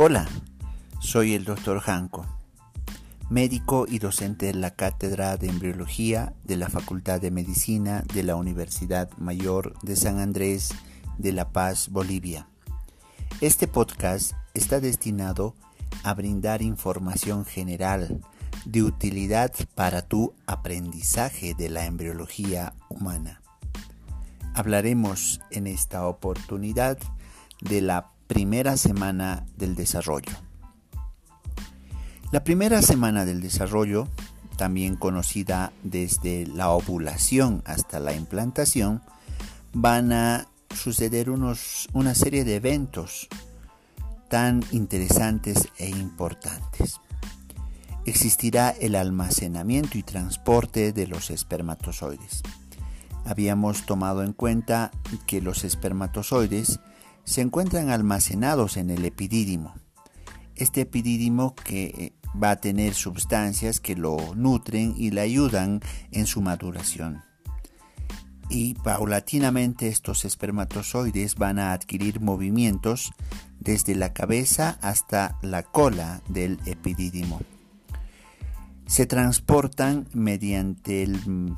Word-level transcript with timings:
Hola, 0.00 0.28
soy 1.00 1.34
el 1.34 1.44
doctor 1.44 1.80
Janko, 1.80 2.24
médico 3.30 3.84
y 3.88 3.98
docente 3.98 4.46
de 4.46 4.54
la 4.54 4.70
Cátedra 4.70 5.36
de 5.36 5.48
Embriología 5.48 6.34
de 6.44 6.56
la 6.56 6.68
Facultad 6.68 7.20
de 7.20 7.32
Medicina 7.32 8.04
de 8.14 8.22
la 8.22 8.36
Universidad 8.36 9.10
Mayor 9.18 9.76
de 9.82 9.96
San 9.96 10.20
Andrés 10.20 10.72
de 11.18 11.32
La 11.32 11.50
Paz, 11.50 11.88
Bolivia. 11.88 12.46
Este 13.40 13.66
podcast 13.66 14.34
está 14.54 14.78
destinado 14.78 15.56
a 16.04 16.14
brindar 16.14 16.62
información 16.62 17.44
general 17.44 18.20
de 18.66 18.84
utilidad 18.84 19.52
para 19.74 20.02
tu 20.02 20.32
aprendizaje 20.46 21.54
de 21.54 21.70
la 21.70 21.86
embriología 21.86 22.72
humana. 22.88 23.42
Hablaremos 24.54 25.40
en 25.50 25.66
esta 25.66 26.06
oportunidad 26.06 26.98
de 27.62 27.80
la 27.80 28.12
primera 28.28 28.76
semana 28.76 29.46
del 29.56 29.74
desarrollo. 29.74 30.32
La 32.30 32.44
primera 32.44 32.82
semana 32.82 33.24
del 33.24 33.40
desarrollo, 33.40 34.06
también 34.58 34.96
conocida 34.96 35.72
desde 35.82 36.46
la 36.46 36.68
ovulación 36.68 37.62
hasta 37.64 37.98
la 38.00 38.14
implantación, 38.14 39.02
van 39.72 40.12
a 40.12 40.46
suceder 40.74 41.30
unos, 41.30 41.88
una 41.94 42.14
serie 42.14 42.44
de 42.44 42.56
eventos 42.56 43.28
tan 44.28 44.62
interesantes 44.72 45.68
e 45.78 45.88
importantes. 45.88 47.00
Existirá 48.04 48.70
el 48.70 48.94
almacenamiento 48.94 49.96
y 49.96 50.02
transporte 50.02 50.92
de 50.92 51.06
los 51.06 51.30
espermatozoides. 51.30 52.42
Habíamos 53.24 53.86
tomado 53.86 54.22
en 54.22 54.34
cuenta 54.34 54.90
que 55.26 55.40
los 55.40 55.64
espermatozoides 55.64 56.78
se 57.28 57.42
encuentran 57.42 57.90
almacenados 57.90 58.78
en 58.78 58.88
el 58.88 59.04
epidídimo. 59.04 59.74
Este 60.56 60.80
epidídimo 60.80 61.54
que 61.54 61.84
eh, 61.84 62.12
va 62.42 62.52
a 62.52 62.56
tener 62.56 62.94
sustancias 62.94 63.80
que 63.80 63.96
lo 63.96 64.34
nutren 64.34 64.94
y 64.96 65.10
le 65.10 65.20
ayudan 65.20 65.80
en 66.10 66.26
su 66.26 66.40
maduración. 66.40 67.22
Y 68.48 68.74
paulatinamente 68.74 69.88
estos 69.88 70.24
espermatozoides 70.24 71.34
van 71.34 71.58
a 71.58 71.74
adquirir 71.74 72.20
movimientos 72.20 73.12
desde 73.60 73.94
la 73.94 74.14
cabeza 74.14 74.78
hasta 74.80 75.38
la 75.42 75.62
cola 75.62 76.22
del 76.30 76.58
epidídimo. 76.64 77.42
Se 78.86 79.04
transportan 79.04 80.08
mediante 80.14 81.02
el 81.02 81.54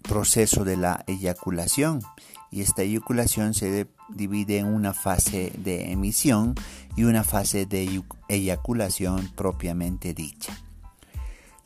proceso 0.00 0.64
de 0.64 0.78
la 0.78 1.04
eyaculación 1.06 2.00
y 2.50 2.62
esta 2.62 2.80
eyaculación 2.80 3.52
se 3.52 3.86
divide 4.08 4.58
en 4.58 4.66
una 4.66 4.94
fase 4.94 5.52
de 5.58 5.92
emisión 5.92 6.54
y 6.96 7.04
una 7.04 7.24
fase 7.24 7.66
de 7.66 8.02
eyaculación 8.28 9.30
propiamente 9.34 10.14
dicha. 10.14 10.56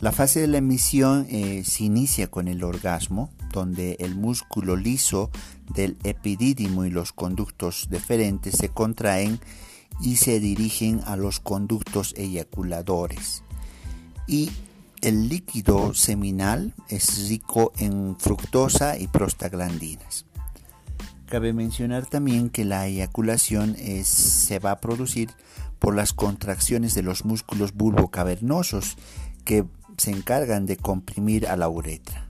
La 0.03 0.11
fase 0.11 0.41
de 0.41 0.49
la 0.49 0.59
emisión 0.59 1.27
eh, 1.31 1.63
se 1.65 1.85
inicia 1.85 2.29
con 2.29 2.49
el 2.49 2.65
orgasmo, 2.65 3.31
donde 3.53 3.97
el 4.01 4.17
músculo 4.17 4.75
liso 4.75 5.31
del 5.73 5.97
epidídimo 6.03 6.85
y 6.85 6.91
los 6.91 7.13
conductos 7.13 7.87
deferentes 7.89 8.57
se 8.57 8.69
contraen 8.69 9.39
y 10.01 10.17
se 10.17 10.41
dirigen 10.41 11.03
a 11.07 11.15
los 11.15 11.39
conductos 11.39 12.15
eyaculadores. 12.17 13.45
Y 14.27 14.51
el 15.03 15.29
líquido 15.29 15.95
seminal 15.95 16.75
es 16.89 17.29
rico 17.29 17.73
en 17.79 18.17
fructosa 18.19 18.99
y 18.99 19.07
prostaglandinas. 19.07 20.27
Cabe 21.33 21.55
mencionar 21.55 22.05
también 22.05 22.51
que 22.51 22.67
la 22.67 22.87
eyaculación 22.87 23.75
se 24.05 24.59
va 24.59 24.73
a 24.73 24.81
producir 24.83 25.31
por 25.79 25.97
las 25.97 26.13
contracciones 26.13 26.95
de 26.95 27.03
los 27.03 27.25
músculos 27.25 27.73
bulbocavernosos 27.73 28.99
que 29.47 29.65
se 29.97 30.11
encargan 30.11 30.67
de 30.67 30.77
comprimir 30.77 31.47
a 31.47 31.57
la 31.57 31.71
uretra. 31.71 32.29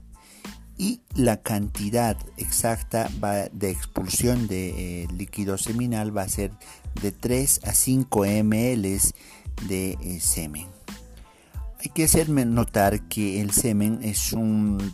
Y 0.77 1.01
la 1.15 1.41
cantidad 1.41 2.15
exacta 2.37 3.09
de 3.51 3.71
expulsión 3.71 4.47
de 4.47 4.69
eh, 5.03 5.07
líquido 5.11 5.57
seminal 5.57 6.15
va 6.17 6.21
a 6.21 6.29
ser 6.29 6.53
de 7.01 7.11
3 7.11 7.59
a 7.65 7.73
5 7.73 8.25
ml 8.25 8.99
de 9.67 9.97
eh, 9.99 10.19
semen. 10.21 10.67
Hay 11.81 11.89
que 11.93 12.05
hacerme 12.05 12.45
notar 12.45 13.01
que 13.09 13.41
el 13.41 13.51
semen 13.51 13.99
es 14.01 14.31
un 14.31 14.93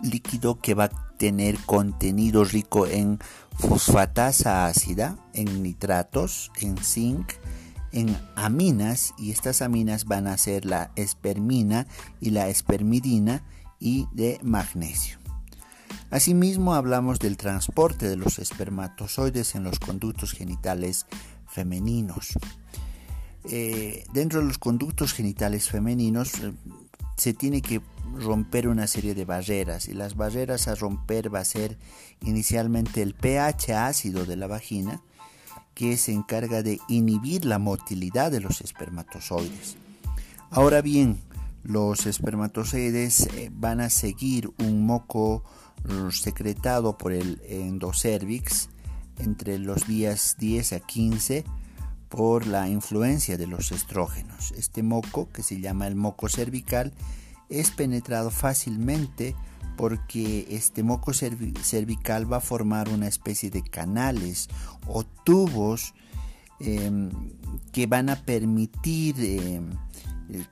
líquido 0.00 0.60
que 0.60 0.74
va 0.74 1.07
tener 1.18 1.58
contenido 1.58 2.44
rico 2.44 2.86
en 2.86 3.18
fosfatasa 3.58 4.66
ácida, 4.66 5.18
en 5.34 5.62
nitratos, 5.62 6.50
en 6.60 6.78
zinc, 6.78 7.32
en 7.92 8.16
aminas 8.36 9.14
y 9.18 9.30
estas 9.30 9.62
aminas 9.62 10.04
van 10.04 10.26
a 10.26 10.38
ser 10.38 10.64
la 10.64 10.90
espermina 10.96 11.86
y 12.20 12.30
la 12.30 12.48
espermidina 12.48 13.42
y 13.80 14.06
de 14.12 14.38
magnesio. 14.42 15.18
Asimismo 16.10 16.74
hablamos 16.74 17.18
del 17.18 17.36
transporte 17.36 18.08
de 18.08 18.16
los 18.16 18.38
espermatozoides 18.38 19.54
en 19.54 19.64
los 19.64 19.78
conductos 19.78 20.32
genitales 20.32 21.06
femeninos. 21.46 22.38
Eh, 23.44 24.04
dentro 24.12 24.40
de 24.40 24.46
los 24.46 24.58
conductos 24.58 25.12
genitales 25.12 25.68
femeninos 25.68 26.34
eh, 26.40 26.52
se 27.18 27.34
tiene 27.34 27.60
que 27.60 27.82
romper 28.14 28.68
una 28.68 28.86
serie 28.86 29.14
de 29.14 29.24
barreras 29.24 29.88
y 29.88 29.92
las 29.92 30.16
barreras 30.16 30.68
a 30.68 30.74
romper 30.74 31.34
va 31.34 31.40
a 31.40 31.44
ser 31.44 31.76
inicialmente 32.22 33.02
el 33.02 33.14
pH 33.14 33.74
ácido 33.74 34.24
de 34.24 34.36
la 34.36 34.46
vagina 34.46 35.02
que 35.74 35.96
se 35.96 36.12
encarga 36.12 36.62
de 36.62 36.80
inhibir 36.88 37.44
la 37.44 37.58
motilidad 37.58 38.30
de 38.30 38.40
los 38.40 38.60
espermatozoides. 38.60 39.76
Ahora 40.50 40.80
bien, 40.80 41.20
los 41.62 42.06
espermatozoides 42.06 43.26
eh, 43.34 43.50
van 43.52 43.80
a 43.80 43.90
seguir 43.90 44.50
un 44.58 44.86
moco 44.86 45.44
secretado 46.10 46.98
por 46.98 47.12
el 47.12 47.40
endocervix 47.48 48.68
entre 49.18 49.58
los 49.58 49.86
días 49.86 50.36
10 50.38 50.72
a 50.72 50.80
15 50.80 51.44
por 52.08 52.46
la 52.46 52.68
influencia 52.68 53.36
de 53.36 53.46
los 53.46 53.72
estrógenos. 53.72 54.52
Este 54.52 54.82
moco, 54.82 55.28
que 55.30 55.42
se 55.42 55.60
llama 55.60 55.86
el 55.86 55.94
moco 55.94 56.28
cervical, 56.28 56.92
es 57.48 57.70
penetrado 57.70 58.30
fácilmente 58.30 59.34
porque 59.76 60.46
este 60.50 60.82
moco 60.82 61.12
cervical 61.14 62.30
va 62.30 62.38
a 62.38 62.40
formar 62.40 62.88
una 62.88 63.06
especie 63.06 63.50
de 63.50 63.62
canales 63.62 64.48
o 64.86 65.04
tubos 65.04 65.94
em, 66.58 67.10
que 67.70 67.86
van 67.86 68.10
a 68.10 68.16
permitir 68.16 69.14
em, 69.20 69.70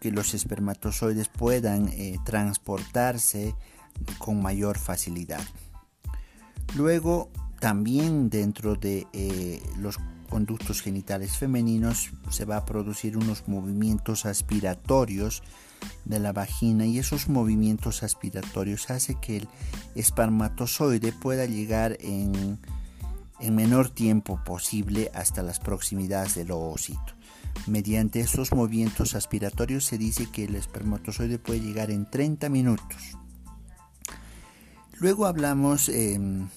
que 0.01 0.13
los 0.13 0.33
espermatozoides 0.33 1.29
puedan 1.29 1.89
eh, 1.89 2.19
transportarse 2.25 3.55
con 4.19 4.41
mayor 4.41 4.79
facilidad. 4.79 5.45
Luego, 6.77 7.31
también 7.59 8.31
dentro 8.31 8.77
de 8.77 9.07
eh, 9.13 9.63
los 9.79 9.99
conductos 10.27 10.83
genitales 10.83 11.37
femeninos 11.37 12.11
se 12.31 12.45
va 12.45 12.59
a 12.59 12.65
producir 12.65 13.17
unos 13.17 13.49
movimientos 13.49 14.27
aspiratorios 14.27 15.43
de 16.05 16.19
la 16.19 16.33
vagina 16.33 16.87
y 16.87 16.99
esos 16.99 17.29
movimientos 17.29 18.03
aspiratorios 18.03 18.91
hace 18.91 19.17
que 19.21 19.39
el 19.39 19.49
espermatozoide 19.95 21.13
pueda 21.13 21.47
llegar 21.47 21.97
en, 22.01 22.59
en 23.41 23.55
menor 23.55 23.91
tiempo 23.91 24.41
posible 24.45 25.11
hasta 25.15 25.43
las 25.43 25.61
proximidades 25.61 26.35
del 26.35 26.51
ovocito. 26.51 27.15
Mediante 27.67 28.21
esos 28.21 28.53
movimientos 28.53 29.15
aspiratorios 29.15 29.85
se 29.85 29.99
dice 29.99 30.31
que 30.31 30.45
el 30.45 30.55
espermatozoide 30.55 31.39
puede 31.39 31.61
llegar 31.61 31.91
en 31.91 32.09
30 32.09 32.49
minutos. 32.49 33.17
Luego 34.99 35.27
hablamos 35.27 35.89
em, 35.89 36.49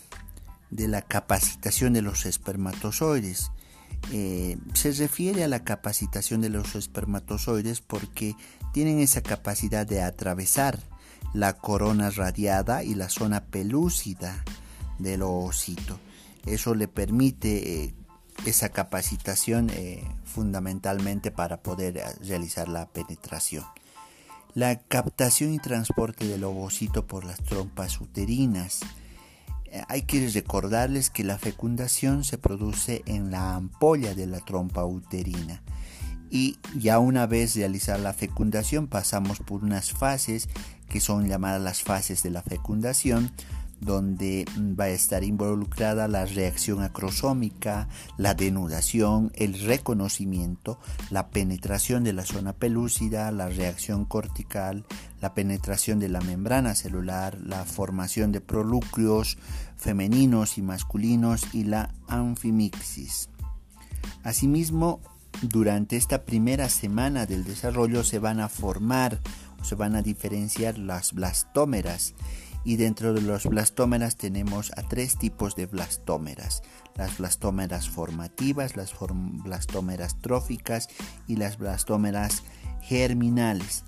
de 0.70 0.88
la 0.88 1.02
capacitación 1.02 1.94
de 1.94 2.02
los 2.02 2.26
espermatozoides. 2.26 3.52
Eh, 4.12 4.58
se 4.74 4.92
refiere 4.94 5.44
a 5.44 5.48
la 5.48 5.64
capacitación 5.64 6.42
de 6.42 6.50
los 6.50 6.76
espermatozoides 6.76 7.82
porque 7.82 8.36
tienen 8.74 9.00
esa 9.00 9.22
capacidad 9.22 9.86
de 9.86 10.02
atravesar 10.02 10.80
la 11.34 11.54
corona 11.54 12.10
radiada 12.10 12.84
y 12.84 12.96
la 12.96 13.10
zona 13.10 13.46
pelúcida 13.46 14.44
del 15.00 15.22
ovocito. 15.22 16.00
Eso 16.46 16.76
le 16.76 16.88
permite 16.88 17.84
eh, 17.84 17.94
esa 18.46 18.70
capacitación 18.70 19.70
eh, 19.72 20.04
fundamentalmente 20.26 21.32
para 21.32 21.62
poder 21.62 22.02
realizar 22.22 22.70
la 22.70 22.88
penetración. 22.88 23.66
La 24.56 24.80
captación 24.80 25.54
y 25.54 25.60
transporte 25.60 26.26
del 26.26 26.44
ovocito 26.44 27.06
por 27.06 27.24
las 27.24 27.42
trompas 27.44 28.02
uterinas 28.02 28.80
hay 29.88 30.04
que 30.04 30.28
recordarles 30.30 31.10
que 31.10 31.24
la 31.24 31.38
fecundación 31.38 32.24
se 32.24 32.38
produce 32.38 33.04
en 33.06 33.32
la 33.32 33.56
ampolla 33.56 34.14
de 34.16 34.28
la 34.28 34.40
trompa 34.40 34.86
uterina. 34.86 35.62
Y 36.30 36.58
ya 36.78 37.00
una 37.00 37.26
vez 37.26 37.56
realizada 37.56 37.98
la 37.98 38.14
fecundación 38.14 38.88
pasamos 38.88 39.40
por 39.40 39.64
unas 39.64 39.92
fases 39.92 40.48
que 40.88 41.00
son 41.00 41.28
llamadas 41.28 41.62
las 41.62 41.82
fases 41.82 42.24
de 42.24 42.30
la 42.30 42.42
fecundación 42.42 43.32
donde 43.82 44.46
va 44.58 44.86
a 44.86 44.90
estar 44.90 45.24
involucrada 45.24 46.08
la 46.08 46.26
reacción 46.26 46.82
acrosómica, 46.82 47.88
la 48.18 48.34
denudación, 48.34 49.32
el 49.36 49.60
reconocimiento, 49.60 50.80
la 51.10 51.30
penetración 51.30 52.04
de 52.04 52.14
la 52.14 52.26
zona 52.26 52.54
pelúcida, 52.54 53.32
la 53.32 53.50
reacción 53.50 54.06
cortical, 54.06 54.86
la 55.22 55.34
penetración 55.34 56.00
de 56.00 56.10
la 56.10 56.22
membrana 56.22 56.76
celular, 56.76 57.38
la 57.42 57.66
formación 57.66 58.32
de 58.32 58.42
prolúcleos 58.42 59.38
femeninos 59.78 60.58
y 60.58 60.62
masculinos 60.62 61.54
y 61.54 61.64
la 61.64 61.94
anfimixis. 62.08 63.30
Asimismo, 64.24 65.00
durante 65.42 65.96
esta 65.96 66.26
primera 66.26 66.68
semana 66.68 67.26
del 67.26 67.46
desarrollo 67.46 68.04
se 68.04 68.20
van 68.20 68.40
a 68.42 68.50
formar 68.50 69.20
se 69.64 69.76
van 69.76 69.96
a 69.96 70.02
diferenciar 70.02 70.78
las 70.78 71.14
blastómeras 71.14 72.14
y 72.64 72.76
dentro 72.76 73.14
de 73.14 73.22
los 73.22 73.46
blastómeras 73.46 74.16
tenemos 74.16 74.72
a 74.78 74.84
tres 74.84 75.18
tipos 75.18 75.56
de 75.56 75.66
blastómeras. 75.66 76.62
Las 76.96 77.18
blastómeras 77.18 77.90
formativas, 77.90 78.76
las 78.76 78.94
blastómeras 79.44 80.20
tróficas 80.22 80.90
y 81.28 81.38
las 81.38 81.58
blastómeras 81.58 82.44
germinales. 82.82 83.84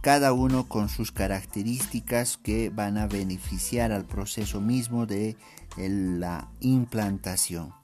Cada 0.00 0.32
uno 0.32 0.68
con 0.68 0.88
sus 0.88 1.12
características 1.12 2.36
que 2.36 2.70
van 2.70 2.98
a 2.98 3.06
beneficiar 3.06 3.92
al 3.92 4.04
proceso 4.04 4.60
mismo 4.60 5.06
de 5.06 5.36
la 5.76 6.48
implantación. 6.60 7.74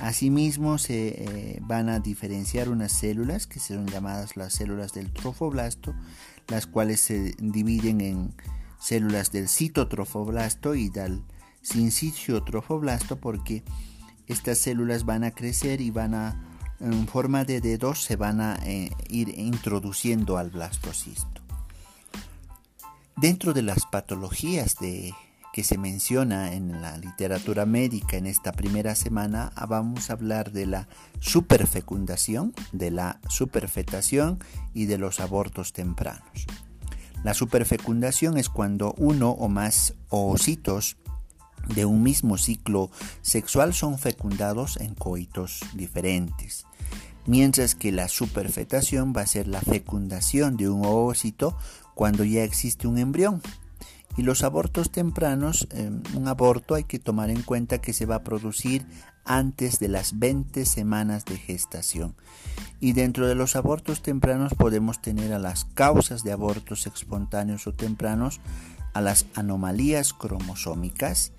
Asimismo, 0.00 0.78
se 0.78 1.08
eh, 1.08 1.58
van 1.62 1.88
a 1.88 2.00
diferenciar 2.00 2.68
unas 2.68 2.92
células 2.92 3.46
que 3.46 3.60
son 3.60 3.86
llamadas 3.86 4.36
las 4.36 4.54
células 4.54 4.92
del 4.92 5.12
trofoblasto, 5.12 5.94
las 6.48 6.66
cuales 6.66 7.00
se 7.00 7.34
dividen 7.38 8.00
en 8.00 8.34
células 8.82 9.30
del 9.30 9.48
citotrofoblasto 9.48 10.74
y 10.74 10.88
del 10.88 11.22
sinciciotropoblasto 11.62 13.20
porque 13.20 13.62
estas 14.26 14.58
células 14.58 15.04
van 15.04 15.24
a 15.24 15.30
crecer 15.30 15.80
y 15.80 15.90
van 15.90 16.14
a 16.14 16.48
en 16.80 17.06
forma 17.06 17.44
de 17.44 17.60
dedos 17.60 18.02
se 18.02 18.16
van 18.16 18.40
a 18.40 18.58
eh, 18.64 18.90
ir 19.08 19.38
introduciendo 19.38 20.36
al 20.36 20.50
blastocisto. 20.50 21.42
Dentro 23.16 23.52
de 23.52 23.62
las 23.62 23.86
patologías 23.86 24.74
de, 24.80 25.14
que 25.52 25.62
se 25.62 25.78
menciona 25.78 26.54
en 26.54 26.82
la 26.82 26.98
literatura 26.98 27.66
médica 27.66 28.16
en 28.16 28.26
esta 28.26 28.50
primera 28.50 28.96
semana, 28.96 29.52
vamos 29.68 30.10
a 30.10 30.14
hablar 30.14 30.50
de 30.50 30.66
la 30.66 30.88
superfecundación, 31.20 32.52
de 32.72 32.90
la 32.90 33.20
superfetación 33.28 34.40
y 34.74 34.86
de 34.86 34.98
los 34.98 35.20
abortos 35.20 35.72
tempranos. 35.72 36.46
La 37.22 37.34
superfecundación 37.34 38.36
es 38.36 38.48
cuando 38.48 38.94
uno 38.98 39.30
o 39.30 39.48
más 39.48 39.94
ovocitos 40.08 40.96
de 41.74 41.84
un 41.84 42.02
mismo 42.02 42.38
ciclo 42.38 42.90
sexual 43.20 43.72
son 43.74 43.98
fecundados 43.98 44.76
en 44.78 44.94
coitos 44.94 45.60
diferentes, 45.74 46.66
mientras 47.26 47.74
que 47.74 47.92
la 47.92 48.08
superfetación 48.08 49.12
va 49.16 49.22
a 49.22 49.26
ser 49.26 49.46
la 49.46 49.60
fecundación 49.60 50.56
de 50.56 50.68
un 50.68 50.84
ovocito 50.84 51.56
cuando 51.94 52.24
ya 52.24 52.42
existe 52.42 52.88
un 52.88 52.98
embrión. 52.98 53.40
Y 54.16 54.22
los 54.22 54.42
abortos 54.42 54.90
tempranos, 54.90 55.66
em, 55.70 56.02
un 56.14 56.28
aborto 56.28 56.74
hay 56.74 56.84
que 56.84 56.98
tomar 56.98 57.30
en 57.30 57.42
cuenta 57.42 57.80
que 57.80 57.92
se 57.92 58.06
va 58.06 58.16
a 58.16 58.24
producir 58.24 58.86
antes 59.24 59.78
de 59.78 59.88
las 59.88 60.18
20 60.18 60.66
semanas 60.66 61.24
de 61.24 61.38
gestación. 61.38 62.14
Y 62.80 62.92
dentro 62.92 63.26
de 63.26 63.34
los 63.34 63.56
abortos 63.56 64.02
tempranos 64.02 64.54
podemos 64.54 65.00
tener 65.00 65.32
a 65.32 65.38
las 65.38 65.64
causas 65.64 66.24
de 66.24 66.32
abortos 66.32 66.86
espontáneos 66.86 67.66
o 67.66 67.72
tempranos, 67.72 68.40
a 68.92 69.00
las 69.00 69.26
anomalías 69.34 70.12
cromosómicas 70.12 71.32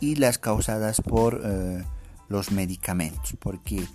y 0.00 0.16
las 0.16 0.38
causadas 0.38 1.00
por 1.00 1.40
eh, 1.42 1.84
los 2.28 2.52
medicamentos, 2.52 3.34
porque 3.38 3.86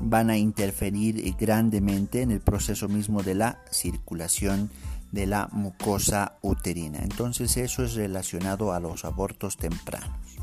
van 0.00 0.30
a 0.30 0.36
interferir 0.36 1.34
grandemente 1.38 2.22
en 2.22 2.30
el 2.30 2.40
proceso 2.40 2.88
mismo 2.88 3.22
de 3.22 3.34
la 3.34 3.62
circulación 3.70 4.70
de 5.12 5.26
la 5.26 5.48
mucosa 5.52 6.38
uterina. 6.42 6.98
Entonces 7.02 7.56
eso 7.56 7.84
es 7.84 7.94
relacionado 7.94 8.72
a 8.72 8.80
los 8.80 9.04
abortos 9.04 9.56
tempranos. 9.56 10.38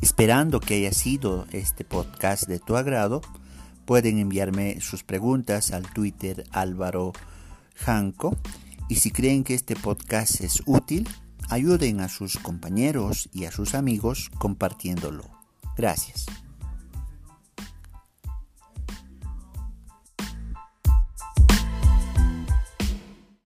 Esperando 0.00 0.60
que 0.60 0.74
haya 0.74 0.92
sido 0.92 1.46
este 1.50 1.84
podcast 1.84 2.46
de 2.46 2.60
tu 2.60 2.76
agrado, 2.76 3.20
pueden 3.84 4.18
enviarme 4.18 4.80
sus 4.80 5.02
preguntas 5.02 5.72
al 5.72 5.90
Twitter 5.92 6.44
Álvaro 6.52 7.12
Janco 7.74 8.36
y 8.88 8.96
si 8.96 9.10
creen 9.10 9.44
que 9.44 9.54
este 9.54 9.76
podcast 9.76 10.40
es 10.40 10.62
útil, 10.66 11.08
ayuden 11.48 12.00
a 12.00 12.08
sus 12.08 12.38
compañeros 12.38 13.28
y 13.32 13.44
a 13.44 13.52
sus 13.52 13.74
amigos 13.74 14.30
compartiéndolo. 14.38 15.24
Gracias. 15.76 16.26